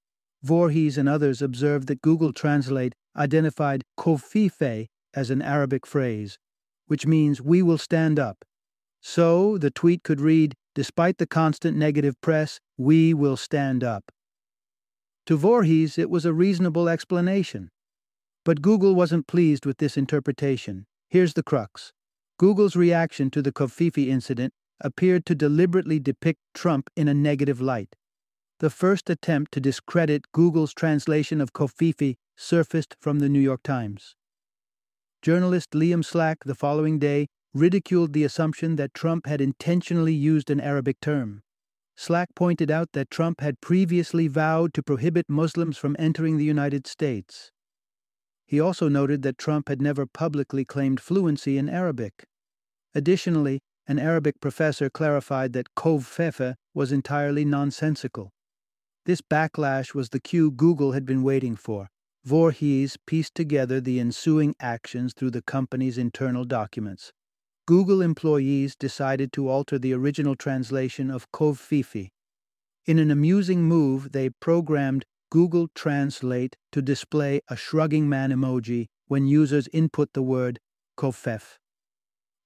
Vorhies 0.47 0.97
and 0.97 1.09
others 1.09 1.43
observed 1.43 1.89
that 1.89 2.03
Google 2.03 2.33
Translate 2.33 2.95
identified 3.17 3.83
Covfefe 3.99 4.87
as 5.13 5.31
an 5.31 5.43
Arabic 5.43 5.89
phrase, 5.89 6.39
which 6.87 7.07
means 7.07 7.41
we 7.41 7.63
will 7.63 7.79
stand 7.79 8.19
up. 8.19 8.45
So 9.01 9.59
the 9.59 9.71
tweet 9.71 10.03
could 10.03 10.21
read, 10.21 10.55
Despite 10.75 11.19
the 11.19 11.27
constant 11.27 11.77
negative 11.77 12.21
press, 12.21 12.59
we 12.77 13.15
will 13.15 13.37
stand 13.37 13.85
up. 13.85 14.11
To 15.27 15.39
Vorhies, 15.39 15.99
it 15.99 16.11
was 16.11 16.27
a 16.27 16.33
reasonable 16.33 16.89
explanation. 16.89 17.71
But 18.45 18.61
Google 18.61 18.95
wasn't 18.95 19.29
pleased 19.29 19.65
with 19.65 19.79
this 19.79 19.97
interpretation. 19.97 20.87
Here's 21.09 21.35
the 21.35 21.45
crux 21.45 21.93
Google's 22.39 22.75
reaction 22.75 23.31
to 23.31 23.41
the 23.41 23.53
Covfefe 23.53 24.09
incident 24.09 24.53
appeared 24.81 25.25
to 25.27 25.37
deliberately 25.37 26.01
depict 26.01 26.41
Trump 26.53 26.91
in 26.97 27.07
a 27.07 27.15
negative 27.15 27.61
light. 27.61 27.95
The 28.59 28.71
first 28.71 29.09
attempt 29.09 29.53
to 29.53 29.61
discredit 29.61 30.33
Google's 30.33 30.75
translation 30.75 31.41
of 31.41 31.53
Covfefe 31.53 32.17
surfaced 32.37 32.97
from 33.01 33.21
the 33.21 33.29
New 33.29 33.41
York 33.41 33.63
Times. 33.63 34.17
Journalist 35.25 35.71
Liam 35.71 36.05
Stack 36.05 36.45
the 36.45 36.55
following 36.55 36.99
day 36.99 37.29
ridiculed 37.55 38.13
the 38.13 38.25
assumption 38.25 38.77
that 38.77 38.93
Trump 38.93 39.27
had 39.27 39.41
intentionally 39.41 40.13
used 40.13 40.51
an 40.51 40.61
Arabic 40.61 41.01
term. 41.01 41.41
Stack 41.97 42.29
pointed 42.37 42.71
out 42.71 42.93
that 42.93 43.09
Trump 43.09 43.41
had 43.41 43.63
previously 43.63 44.29
vowed 44.29 44.75
to 44.75 44.83
prohibit 44.83 45.25
Muslims 45.31 45.79
from 45.79 45.97
entering 45.99 46.37
the 46.37 46.45
United 46.45 46.87
States. 46.87 47.51
He 48.47 48.61
also 48.61 48.87
noted 48.91 49.23
that 49.23 49.39
Trump 49.39 49.71
had 49.71 49.81
never 49.81 50.05
publicly 50.05 50.63
claimed 50.63 51.01
fluency 51.01 51.57
in 51.57 51.71
Arabic. 51.71 52.27
Additionally, 52.95 53.61
an 53.89 53.99
Arabic 53.99 54.43
professor 54.43 54.91
clarified 54.91 55.55
that 55.55 55.75
Covfefe 55.75 56.53
was 56.75 56.93
entirely 56.93 57.47
nonsensical. 57.47 58.31
This 59.07 59.23
backlash 59.23 59.95
was 59.95 60.11
the 60.11 60.21
cue 60.21 60.51
Google 60.51 60.93
had 60.93 61.07
been 61.07 61.23
waiting 61.23 61.57
for. 61.57 61.89
Vorhies 62.27 62.97
pieced 63.07 63.35
together 63.35 63.81
the 63.81 64.01
ensuing 64.01 64.55
actions 64.59 65.13
through 65.13 65.31
the 65.31 65.43
company's 65.43 65.99
internal 65.99 66.45
documents. 66.45 67.13
Google 67.67 68.01
employees 68.01 68.75
decided 68.77 69.33
to 69.33 69.49
alter 69.49 69.79
the 69.79 69.93
original 69.93 70.35
translation 70.35 71.11
of 71.11 71.31
Covfefe. 71.33 72.09
In 72.87 72.99
an 72.99 73.11
amusing 73.11 73.63
move, 73.63 74.13
they 74.13 74.31
programmed 74.31 75.05
Google 75.31 75.69
Translate 75.75 76.57
to 76.73 76.81
display 76.81 77.41
a 77.49 77.57
shrugging 77.57 78.09
man 78.09 78.31
emoji 78.31 78.87
when 79.07 79.27
users 79.27 79.69
input 79.73 80.13
the 80.15 80.23
word 80.23 80.61
Covfefe. 80.97 81.59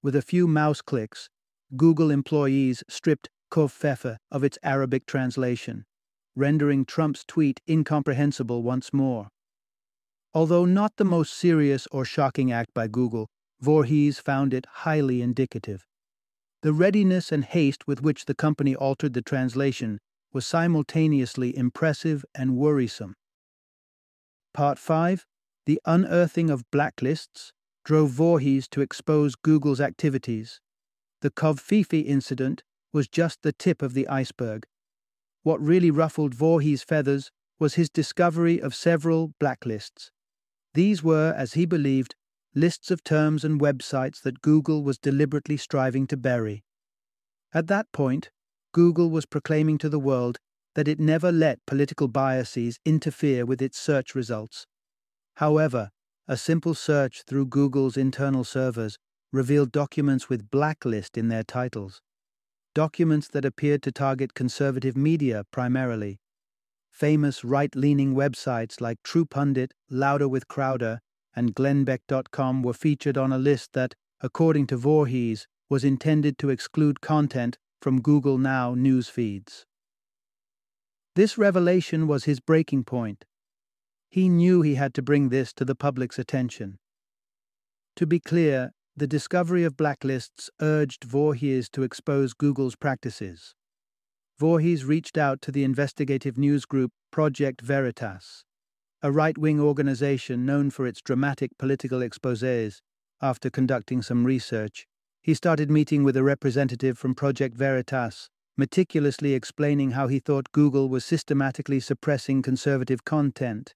With 0.01 0.15
a 0.15 0.21
few 0.21 0.47
mouse 0.47 0.81
clicks, 0.81 1.29
Google 1.77 2.11
employees 2.11 2.83
stripped 2.89 3.29
Covfefe 3.51 4.17
of 4.31 4.43
its 4.43 4.57
Arabic 4.63 5.05
translation, 5.05 5.85
rendering 6.35 6.85
Trump's 6.85 7.23
tweet 7.25 7.61
incomprehensible 7.67 8.63
once 8.63 8.91
more. 8.91 9.29
Although 10.33 10.65
not 10.65 10.97
the 10.97 11.05
most 11.05 11.33
serious 11.33 11.87
or 11.91 12.05
shocking 12.05 12.51
act 12.51 12.73
by 12.73 12.87
Google, 12.87 13.29
Vorhies 13.61 14.21
found 14.21 14.53
it 14.53 14.67
highly 14.85 15.21
indicative. 15.21 15.85
The 16.61 16.71
readiness 16.71 17.31
and 17.31 17.43
haste 17.43 17.87
with 17.87 18.03
which 18.03 18.25
the 18.25 18.35
company 18.35 18.75
altered 18.75 19.13
the 19.13 19.21
translation 19.21 19.99
was 20.31 20.45
simultaneously 20.45 21.57
impressive 21.57 22.23
and 22.35 22.55
worrisome. 22.55 23.15
Part 24.53 24.77
5 24.77 25.25
The 25.65 25.81
unearthing 25.85 26.49
of 26.51 26.69
blacklists 26.69 27.51
drove 27.83 28.11
Vorhies 28.11 28.69
to 28.69 28.81
expose 28.81 29.35
Google's 29.35 29.81
activities. 29.81 30.61
The 31.21 31.31
Covfefe 31.31 32.05
incident 32.05 32.63
was 32.93 33.07
just 33.07 33.41
the 33.41 33.51
tip 33.51 33.81
of 33.81 33.93
the 33.93 34.07
iceberg. 34.07 34.67
What 35.41 35.59
really 35.59 35.89
ruffled 35.89 36.35
Vorhies' 36.35 36.85
feathers 36.85 37.31
was 37.57 37.75
his 37.75 37.89
discovery 37.89 38.61
of 38.61 38.75
several 38.75 39.33
blacklists. 39.41 40.11
These 40.79 41.03
were, 41.03 41.33
as 41.35 41.55
he 41.55 41.65
believed, 41.65 42.15
lists 42.55 42.89
of 42.89 43.03
terms 43.03 43.43
and 43.43 43.59
websites 43.59 44.21
that 44.21 44.41
Google 44.41 44.81
was 44.81 44.97
deliberately 44.97 45.57
striving 45.57 46.07
to 46.07 46.15
bury. 46.15 46.63
At 47.53 47.67
that 47.67 47.91
point, 47.91 48.29
Google 48.71 49.09
was 49.09 49.25
proclaiming 49.25 49.77
to 49.79 49.89
the 49.89 49.99
world 49.99 50.37
that 50.75 50.87
it 50.87 50.97
never 50.97 51.33
let 51.33 51.65
political 51.65 52.07
biases 52.07 52.79
interfere 52.85 53.45
with 53.45 53.61
its 53.61 53.77
search 53.77 54.15
results. 54.15 54.65
However, 55.35 55.89
a 56.29 56.37
simple 56.37 56.73
search 56.73 57.23
through 57.27 57.47
Google's 57.47 57.97
internal 57.97 58.45
servers 58.45 58.97
revealed 59.33 59.73
documents 59.73 60.29
with 60.29 60.49
blacklist 60.49 61.17
in 61.17 61.27
their 61.27 61.43
titles. 61.43 61.99
Documents 62.73 63.27
that 63.27 63.43
appeared 63.43 63.83
to 63.83 63.91
target 63.91 64.33
conservative 64.33 64.95
media 64.95 65.43
primarily. 65.51 66.21
Famous 66.99 67.45
right 67.45 67.73
leaning 67.77 68.13
websites 68.13 68.81
like 68.81 69.01
TruePundit, 69.03 69.71
Louder 69.89 70.27
with 70.27 70.49
Crowder, 70.49 70.99
and 71.33 71.55
GlennBeck.com 71.55 72.61
were 72.61 72.73
featured 72.73 73.17
on 73.17 73.31
a 73.31 73.37
list 73.37 73.71
that, 73.71 73.95
according 74.19 74.67
to 74.67 74.77
Vorhies, 74.77 75.45
was 75.69 75.85
intended 75.85 76.37
to 76.39 76.49
exclude 76.49 76.99
content 76.99 77.57
from 77.81 78.01
Google 78.01 78.37
Now 78.37 78.73
news 78.73 79.07
feeds. 79.07 79.65
This 81.15 81.37
revelation 81.37 82.05
was 82.05 82.25
his 82.25 82.41
breaking 82.41 82.83
point. 82.83 83.23
He 84.09 84.27
knew 84.27 84.61
he 84.61 84.75
had 84.75 84.93
to 84.95 85.01
bring 85.01 85.29
this 85.29 85.53
to 85.53 85.63
the 85.63 85.75
public's 85.75 86.19
attention. 86.19 86.79
To 87.95 88.05
be 88.05 88.19
clear, 88.19 88.71
the 88.97 89.07
discovery 89.07 89.63
of 89.63 89.77
blacklists 89.77 90.49
urged 90.61 91.07
Vorhies 91.07 91.71
to 91.71 91.83
expose 91.83 92.33
Google's 92.33 92.75
practices. 92.75 93.55
Vorhies 94.39 94.87
reached 94.87 95.17
out 95.17 95.41
to 95.41 95.51
the 95.51 95.65
investigative 95.65 96.37
news 96.37 96.63
group 96.63 96.93
Project 97.11 97.59
Veritas, 97.59 98.45
a 99.01 99.11
right 99.11 99.37
wing 99.37 99.59
organization 99.59 100.45
known 100.45 100.69
for 100.69 100.87
its 100.87 101.01
dramatic 101.01 101.51
political 101.57 101.99
exposés. 101.99 102.79
After 103.21 103.49
conducting 103.49 104.01
some 104.01 104.23
research, 104.23 104.87
he 105.21 105.33
started 105.33 105.69
meeting 105.69 106.05
with 106.05 106.15
a 106.15 106.23
representative 106.23 106.97
from 106.97 107.15
Project 107.15 107.57
Veritas, 107.57 108.29
meticulously 108.55 109.33
explaining 109.33 109.91
how 109.91 110.07
he 110.07 110.19
thought 110.19 110.53
Google 110.53 110.87
was 110.87 111.03
systematically 111.03 111.81
suppressing 111.81 112.41
conservative 112.41 113.03
content. 113.03 113.73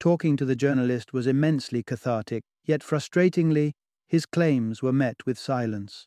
Talking 0.00 0.38
to 0.38 0.46
the 0.46 0.56
journalist 0.56 1.12
was 1.12 1.26
immensely 1.26 1.82
cathartic, 1.82 2.44
yet 2.64 2.80
frustratingly, 2.80 3.72
his 4.06 4.24
claims 4.24 4.80
were 4.80 4.90
met 4.90 5.16
with 5.26 5.38
silence. 5.38 6.06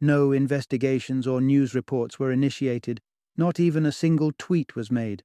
No 0.00 0.30
investigations 0.30 1.26
or 1.26 1.40
news 1.40 1.74
reports 1.74 2.20
were 2.20 2.30
initiated, 2.30 3.00
not 3.36 3.58
even 3.58 3.86
a 3.86 3.92
single 3.92 4.32
tweet 4.38 4.76
was 4.76 4.90
made. 4.90 5.22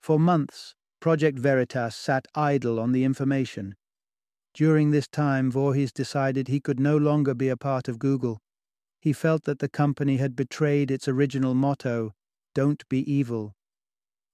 For 0.00 0.18
months, 0.18 0.74
Project 1.00 1.38
Veritas 1.38 1.96
sat 1.96 2.26
idle 2.34 2.78
on 2.78 2.92
the 2.92 3.04
information. 3.04 3.74
During 4.54 4.90
this 4.90 5.08
time, 5.08 5.50
Vorhies 5.50 5.92
decided 5.92 6.48
he 6.48 6.60
could 6.60 6.78
no 6.78 6.96
longer 6.96 7.34
be 7.34 7.48
a 7.48 7.56
part 7.56 7.88
of 7.88 7.98
Google. 7.98 8.40
He 9.00 9.12
felt 9.12 9.44
that 9.44 9.58
the 9.58 9.68
company 9.68 10.18
had 10.18 10.36
betrayed 10.36 10.90
its 10.90 11.08
original 11.08 11.54
motto, 11.54 12.12
Don't 12.54 12.88
be 12.88 13.10
evil. 13.10 13.54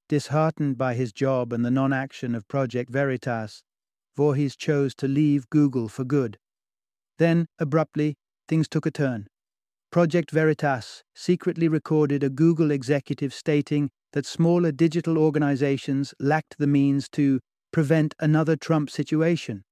Disheartened 0.09 0.77
by 0.77 0.95
his 0.95 1.13
job 1.13 1.53
and 1.53 1.65
the 1.65 1.71
non 1.71 1.93
action 1.93 2.35
of 2.35 2.49
Project 2.49 2.91
Veritas, 2.91 3.63
Vorhies 4.17 4.57
chose 4.57 4.95
to 4.97 5.07
leave 5.07 5.49
Google 5.49 5.89
for 5.89 6.05
good. 6.05 6.39
Then, 7.19 7.47
abruptly, 7.59 8.17
things 8.49 8.69
took 8.69 8.87
a 8.87 8.91
turn. 8.91 9.29
Project 9.91 10.31
Veritas 10.31 11.03
secretly 11.15 11.67
recorded 11.67 12.23
a 12.23 12.29
Google 12.29 12.71
executive 12.71 13.33
stating 13.33 13.89
that 14.13 14.27
smaller 14.27 14.71
digital 14.71 15.17
organizations 15.17 16.13
lacked 16.21 16.59
the 16.59 16.67
means 16.67 17.09
to 17.11 17.41
prevent 17.73 18.15
another 18.21 18.55
Trump 18.55 18.91
situation. 18.91 19.65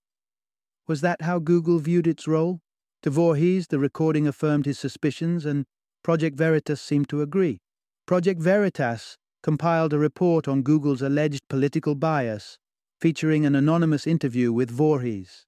Was 0.89 1.03
that 1.03 1.21
how 1.21 1.39
Google 1.39 1.79
viewed 1.81 2.07
its 2.07 2.27
role? 2.27 2.61
To 3.03 3.11
Vorhies, 3.11 3.69
the 3.69 3.79
recording 3.79 4.27
affirmed 4.27 4.65
his 4.65 4.79
suspicions, 4.79 5.45
and 5.45 5.67
Project 6.03 6.39
Veritas 6.39 6.81
seemed 6.81 7.11
to 7.11 7.21
agree. 7.21 7.59
Project 8.07 8.41
Veritas 8.41 9.19
compiled 9.43 9.93
a 9.93 9.99
report 9.99 10.49
on 10.49 10.63
Google's 10.63 11.03
alleged 11.03 11.43
political 11.51 11.95
bias, 11.95 12.57
featuring 12.99 13.45
an 13.45 13.55
anonymous 13.55 14.07
interview 14.07 14.51
with 14.51 14.75
Vorhies. 14.75 15.45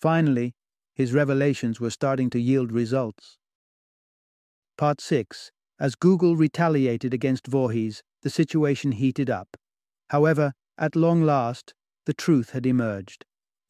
Finally, 0.00 0.54
his 0.92 1.12
revelations 1.12 1.78
were 1.78 1.90
starting 1.90 2.28
to 2.30 2.40
yield 2.40 2.72
results. 2.72 3.37
Part 4.78 5.00
6 5.00 5.50
As 5.80 5.96
Google 5.96 6.36
retaliated 6.36 7.12
against 7.12 7.50
Vorhies, 7.50 8.00
the 8.22 8.30
situation 8.30 8.92
heated 8.92 9.28
up. 9.28 9.56
However, 10.10 10.52
at 10.78 10.94
long 10.94 11.24
last, 11.24 11.74
the 12.06 12.14
truth 12.14 12.50
had 12.50 12.64
emerged. 12.64 13.24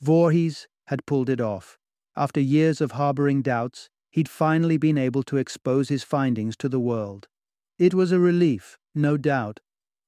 Vorhies 0.05 0.67
had 0.88 1.07
pulled 1.07 1.31
it 1.31 1.41
off. 1.41 1.79
After 2.15 2.41
years 2.41 2.83
of 2.83 2.93
harboring 2.93 3.41
doubts, 3.41 3.88
he'd 4.11 4.29
finally 4.29 4.77
been 4.77 4.99
able 4.99 5.23
to 5.23 5.38
expose 5.38 5.88
his 5.88 6.05
findings 6.05 6.59
to 6.59 6.69
the 6.69 6.79
world. 6.79 7.27
It 7.79 7.95
was 7.95 8.12
a 8.12 8.19
relief, 8.19 8.77
no 8.95 9.17
doubt, 9.17 9.61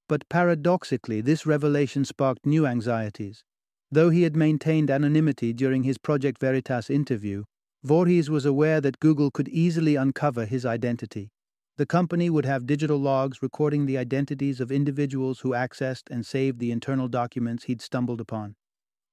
but 0.07 0.29
paradoxically, 0.29 1.23
this 1.23 1.47
revelation 1.47 2.05
sparked 2.05 2.45
new 2.45 2.67
anxieties. 2.67 3.43
Though 3.91 4.11
he 4.11 4.25
had 4.25 4.37
maintained 4.37 4.91
anonymity 4.91 5.55
during 5.55 5.85
his 5.85 5.97
Project 5.97 6.39
Veritas 6.39 6.91
interview, 6.91 7.45
Vorhies 7.85 8.29
was 8.29 8.45
aware 8.45 8.81
that 8.81 9.01
Google 9.01 9.31
could 9.31 9.49
easily 9.49 9.97
uncover 9.97 10.45
his 10.45 10.67
identity. 10.67 11.31
The 11.79 11.87
company 11.87 12.29
would 12.29 12.45
have 12.45 12.67
digital 12.67 12.99
logs 12.99 13.41
recording 13.41 13.87
the 13.87 13.97
identities 13.97 14.61
of 14.61 14.71
individuals 14.71 15.41
who 15.41 15.51
accessed 15.51 16.11
and 16.11 16.27
saved 16.27 16.59
the 16.59 16.73
internal 16.73 17.09
documents 17.09 17.65
he'd 17.65 17.81
stumbled 17.81 18.21
upon. 18.21 18.57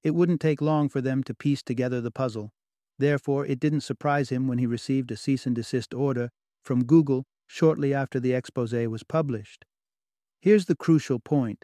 It 0.04 0.12
wouldn't 0.12 0.42
take 0.42 0.62
long 0.62 0.90
for 0.90 1.00
them 1.00 1.24
to 1.24 1.34
piece 1.34 1.64
together 1.64 2.02
the 2.02 2.12
puzzle. 2.12 2.52
Therefore, 3.00 3.46
it 3.46 3.60
didn't 3.60 3.82
surprise 3.82 4.30
him 4.30 4.48
when 4.48 4.58
he 4.58 4.66
received 4.66 5.12
a 5.12 5.18
cease 5.18 5.46
and 5.46 5.56
desist 5.56 5.94
order 5.94 6.30
from 6.62 6.84
Google 6.84 7.26
shortly 7.48 7.94
after 7.94 8.20
the 8.20 8.34
expose 8.34 8.74
was 8.74 9.04
published. 9.04 9.64
Here's 10.42 10.66
the 10.66 10.76
crucial 10.76 11.20
point. 11.20 11.64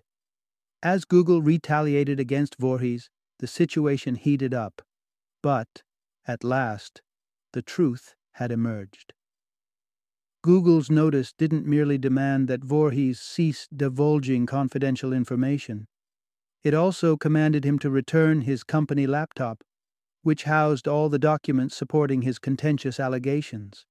As 0.82 1.04
Google 1.04 1.42
retaliated 1.42 2.20
against 2.20 2.58
Vorhies, 2.58 3.10
the 3.40 3.48
situation 3.48 4.16
heated 4.16 4.54
up. 4.54 4.82
But, 5.42 5.84
at 6.28 6.44
last, 6.44 7.02
the 7.52 7.62
truth 7.62 8.16
had 8.34 8.52
emerged. 8.52 9.14
Google's 10.42 10.90
notice 10.90 11.34
didn't 11.34 11.66
merely 11.66 11.98
demand 11.98 12.48
that 12.48 12.62
Vorhies 12.62 13.18
cease 13.18 13.68
divulging 13.76 14.46
confidential 14.46 15.14
information. 15.14 15.88
It 16.64 16.74
also 16.74 17.18
commanded 17.18 17.66
him 17.66 17.80
to 17.80 17.90
return 17.90 18.42
his 18.42 18.64
company 18.64 19.08
laptop 19.08 19.64
which 20.24 20.44
housed 20.44 20.88
all 20.88 21.10
the 21.10 21.20
documents 21.20 21.76
supporting 21.76 22.24
his 22.24 22.40
contentious 22.40 23.00
allegations. 23.00 23.86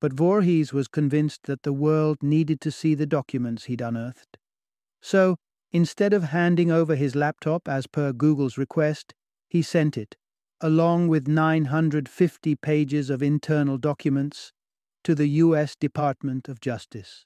But 0.00 0.12
Vorhies 0.12 0.72
was 0.72 0.86
convinced 0.86 1.44
that 1.44 1.64
the 1.64 1.72
world 1.72 2.18
needed 2.22 2.60
to 2.60 2.70
see 2.70 2.94
the 2.94 3.06
documents 3.06 3.64
he'd 3.64 3.80
unearthed. 3.80 4.38
So, 5.00 5.36
instead 5.72 6.12
of 6.12 6.24
handing 6.24 6.70
over 6.70 6.94
his 6.94 7.16
laptop 7.16 7.66
as 7.66 7.86
per 7.86 8.12
Google's 8.12 8.58
request, 8.58 9.14
he 9.48 9.62
sent 9.62 9.96
it, 9.96 10.16
along 10.60 11.08
with 11.08 11.28
950 11.28 12.56
pages 12.56 13.10
of 13.10 13.22
internal 13.22 13.78
documents, 13.78 14.52
to 15.04 15.14
the 15.14 15.28
U.S. 15.28 15.76
Department 15.76 16.48
of 16.48 16.60
Justice. 16.60 17.24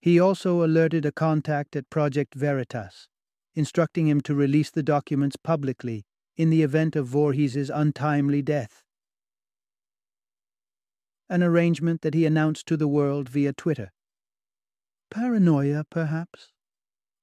He 0.00 0.20
also 0.20 0.62
alerted 0.62 1.06
a 1.06 1.12
contact 1.12 1.74
at 1.74 1.88
Project 1.88 2.34
Veritas, 2.34 3.08
instructing 3.54 4.06
him 4.06 4.20
to 4.20 4.34
release 4.34 4.70
the 4.70 4.82
documents 4.82 5.36
publicly 5.36 6.04
in 6.36 6.50
the 6.50 6.62
event 6.62 6.94
of 6.94 7.08
Vorhies's 7.08 7.70
untimely 7.70 8.42
death. 8.42 8.84
An 11.30 11.42
arrangement 11.42 12.02
that 12.02 12.12
he 12.12 12.26
announced 12.26 12.66
to 12.66 12.76
the 12.76 12.88
world 12.88 13.30
via 13.30 13.54
Twitter. 13.54 13.90
Paranoia, 15.10 15.84
perhaps? 15.88 16.52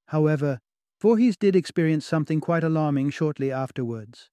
However, 0.06 0.58
Vorhies 1.00 1.38
did 1.38 1.54
experience 1.54 2.04
something 2.04 2.40
quite 2.40 2.64
alarming 2.64 3.10
shortly 3.10 3.52
afterwards. 3.52 4.31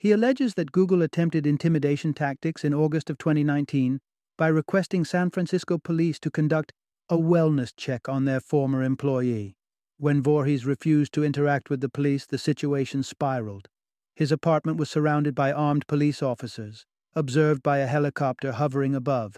He 0.00 0.12
alleges 0.12 0.54
that 0.54 0.72
Google 0.72 1.02
attempted 1.02 1.46
intimidation 1.46 2.14
tactics 2.14 2.64
in 2.64 2.72
August 2.72 3.10
of 3.10 3.18
2019 3.18 4.00
by 4.38 4.48
requesting 4.48 5.04
San 5.04 5.28
Francisco 5.28 5.76
police 5.76 6.18
to 6.20 6.30
conduct 6.30 6.72
a 7.10 7.18
wellness 7.18 7.70
check 7.76 8.08
on 8.08 8.24
their 8.24 8.40
former 8.40 8.82
employee. 8.82 9.56
When 9.98 10.22
Vorhies 10.22 10.64
refused 10.64 11.12
to 11.12 11.22
interact 11.22 11.68
with 11.68 11.82
the 11.82 11.90
police, 11.90 12.24
the 12.24 12.38
situation 12.38 13.02
spiraled. 13.02 13.68
His 14.16 14.32
apartment 14.32 14.78
was 14.78 14.88
surrounded 14.88 15.34
by 15.34 15.52
armed 15.52 15.86
police 15.86 16.22
officers, 16.22 16.86
observed 17.14 17.62
by 17.62 17.78
a 17.78 17.86
helicopter 17.86 18.52
hovering 18.52 18.94
above. 18.94 19.36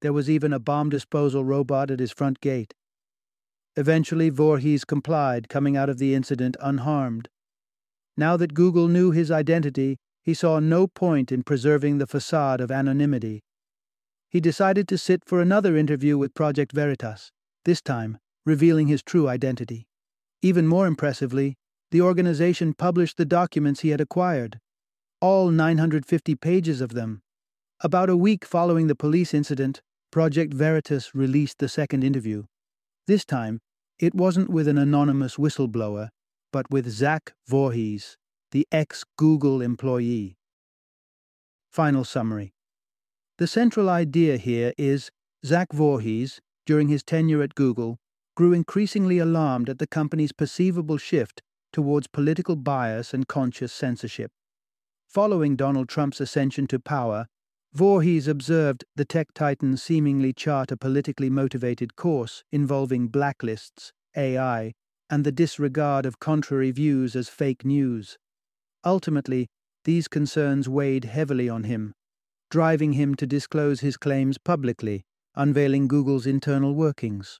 There 0.00 0.12
was 0.12 0.30
even 0.30 0.52
a 0.52 0.60
bomb 0.60 0.90
disposal 0.90 1.44
robot 1.44 1.90
at 1.90 1.98
his 1.98 2.12
front 2.12 2.40
gate. 2.40 2.72
Eventually, 3.74 4.30
Vorhies 4.30 4.86
complied, 4.86 5.48
coming 5.48 5.76
out 5.76 5.88
of 5.88 5.98
the 5.98 6.14
incident 6.14 6.56
unharmed. 6.60 7.28
Now 8.16 8.36
that 8.36 8.54
Google 8.54 8.88
knew 8.88 9.10
his 9.10 9.30
identity, 9.30 9.96
he 10.22 10.34
saw 10.34 10.58
no 10.58 10.86
point 10.86 11.32
in 11.32 11.42
preserving 11.42 11.98
the 11.98 12.06
facade 12.06 12.60
of 12.60 12.70
anonymity. 12.70 13.42
He 14.30 14.40
decided 14.40 14.88
to 14.88 14.98
sit 14.98 15.24
for 15.24 15.40
another 15.40 15.76
interview 15.76 16.16
with 16.16 16.34
Project 16.34 16.72
Veritas, 16.72 17.30
this 17.64 17.80
time 17.80 18.18
revealing 18.46 18.88
his 18.88 19.02
true 19.02 19.28
identity. 19.28 19.86
Even 20.42 20.66
more 20.66 20.86
impressively, 20.86 21.56
the 21.90 22.00
organization 22.00 22.74
published 22.74 23.16
the 23.16 23.24
documents 23.24 23.80
he 23.80 23.90
had 23.90 24.00
acquired, 24.00 24.60
all 25.20 25.50
950 25.50 26.34
pages 26.36 26.80
of 26.80 26.90
them. 26.90 27.22
About 27.80 28.10
a 28.10 28.16
week 28.16 28.44
following 28.44 28.86
the 28.86 28.94
police 28.94 29.32
incident, 29.32 29.80
Project 30.10 30.52
Veritas 30.52 31.14
released 31.14 31.58
the 31.58 31.68
second 31.68 32.04
interview. 32.04 32.44
This 33.06 33.24
time, 33.24 33.60
it 33.98 34.14
wasn't 34.14 34.50
with 34.50 34.68
an 34.68 34.78
anonymous 34.78 35.36
whistleblower, 35.36 36.08
but 36.54 36.70
with 36.70 36.88
Zach 36.88 37.34
Vorhies, 37.50 38.16
the 38.52 38.64
ex 38.70 39.02
Google 39.16 39.60
employee. 39.60 40.36
Final 41.72 42.04
summary 42.04 42.54
The 43.38 43.48
central 43.48 43.90
idea 43.90 44.36
here 44.36 44.72
is 44.78 45.10
Zach 45.44 45.70
Vorhies, 45.72 46.38
during 46.64 46.86
his 46.86 47.02
tenure 47.02 47.42
at 47.42 47.56
Google, 47.56 47.98
grew 48.36 48.52
increasingly 48.52 49.18
alarmed 49.18 49.68
at 49.68 49.80
the 49.80 49.88
company's 49.88 50.30
perceivable 50.30 50.96
shift 50.96 51.42
towards 51.72 52.06
political 52.06 52.54
bias 52.54 53.12
and 53.12 53.26
conscious 53.26 53.72
censorship. 53.72 54.30
Following 55.08 55.56
Donald 55.56 55.88
Trump's 55.88 56.20
ascension 56.20 56.68
to 56.68 56.78
power, 56.78 57.26
Vorhies 57.76 58.28
observed 58.28 58.84
the 58.94 59.04
tech 59.04 59.34
titans 59.34 59.82
seemingly 59.82 60.32
chart 60.32 60.70
a 60.70 60.76
politically 60.76 61.30
motivated 61.30 61.96
course 61.96 62.44
involving 62.52 63.08
blacklists, 63.08 63.90
AI, 64.16 64.72
and 65.10 65.24
the 65.24 65.32
disregard 65.32 66.06
of 66.06 66.18
contrary 66.18 66.70
views 66.70 67.14
as 67.14 67.28
fake 67.28 67.64
news. 67.64 68.16
Ultimately, 68.84 69.46
these 69.84 70.08
concerns 70.08 70.68
weighed 70.68 71.04
heavily 71.04 71.48
on 71.48 71.64
him, 71.64 71.92
driving 72.50 72.94
him 72.94 73.14
to 73.16 73.26
disclose 73.26 73.80
his 73.80 73.96
claims 73.96 74.38
publicly, 74.38 75.04
unveiling 75.34 75.88
Google's 75.88 76.26
internal 76.26 76.74
workings. 76.74 77.38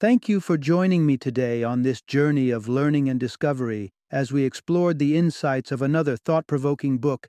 Thank 0.00 0.28
you 0.28 0.40
for 0.40 0.58
joining 0.58 1.06
me 1.06 1.16
today 1.16 1.62
on 1.62 1.82
this 1.82 2.02
journey 2.02 2.50
of 2.50 2.66
learning 2.66 3.08
and 3.08 3.20
discovery 3.20 3.92
as 4.10 4.32
we 4.32 4.42
explored 4.42 4.98
the 4.98 5.16
insights 5.16 5.70
of 5.70 5.80
another 5.80 6.16
thought 6.16 6.48
provoking 6.48 6.98
book 6.98 7.28